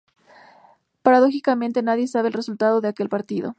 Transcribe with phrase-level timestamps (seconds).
[1.03, 3.49] Paradójicamente nadie sabe el resultado de aquel partido.